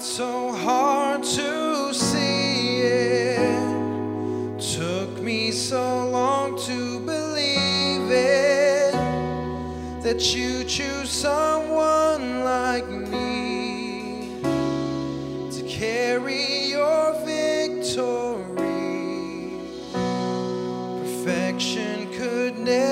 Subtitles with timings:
[0.00, 3.38] It's so hard to see it.
[4.78, 8.94] Took me so long to believe it
[10.02, 14.40] that you choose someone like me
[15.50, 18.38] to carry your victory.
[21.02, 22.89] Perfection could never.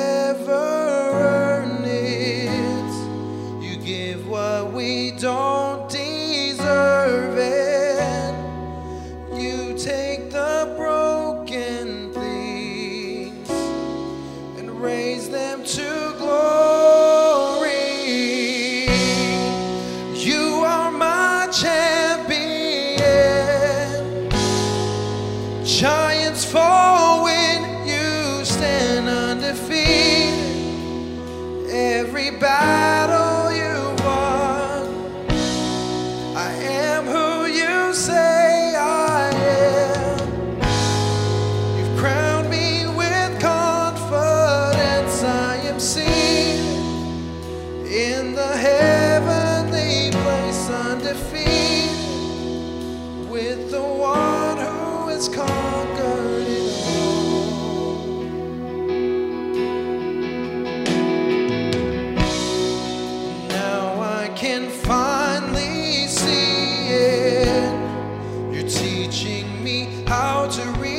[15.30, 15.97] them to
[70.50, 70.97] to read.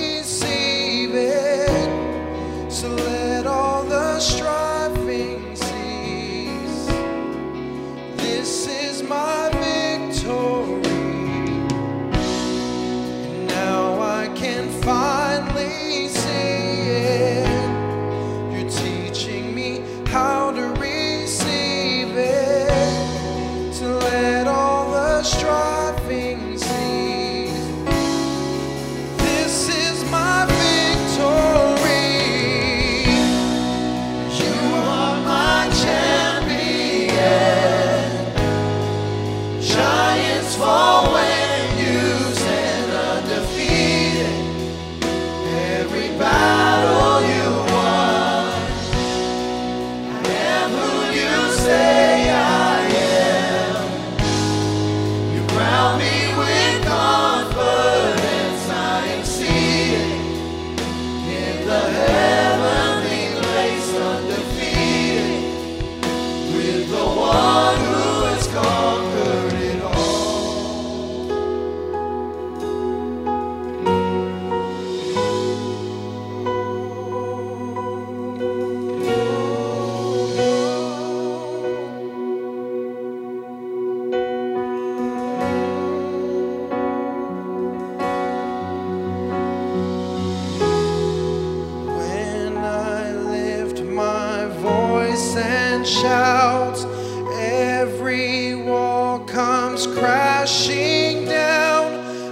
[100.10, 101.86] crashing down.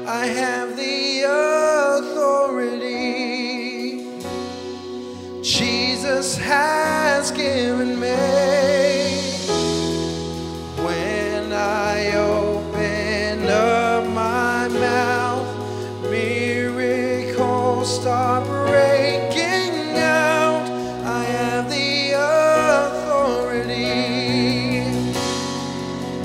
[0.08, 1.26] I have the
[2.00, 2.82] authority
[5.44, 8.16] Jesus has given me.
[10.88, 15.48] When I open up my mouth,
[16.10, 20.68] miracles start breaking out.
[21.06, 21.24] I
[21.70, 22.14] the
[22.88, 23.86] authority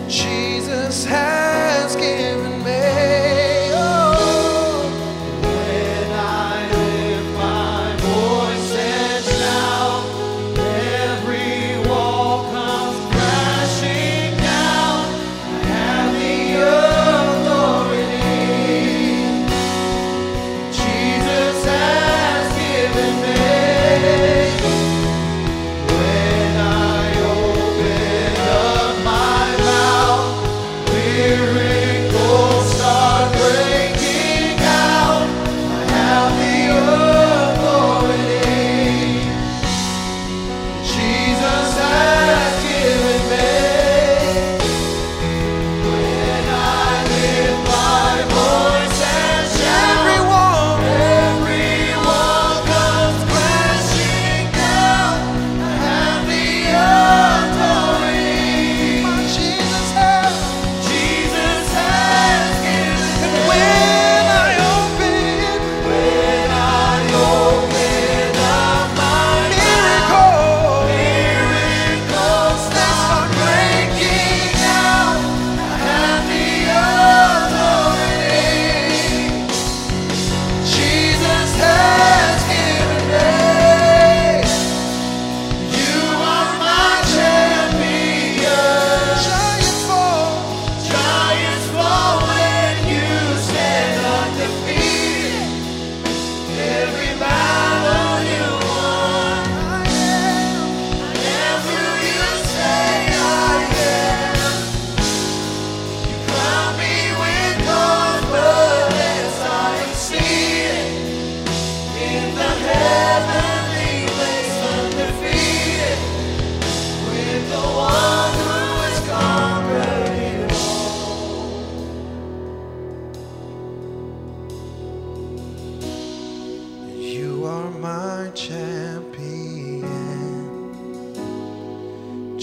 [0.09, 1.42] Jesus has.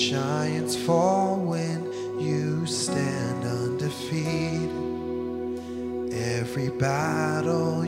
[0.10, 1.86] Giants fall when
[2.20, 4.72] you stand undefeated.
[6.12, 7.79] Every battle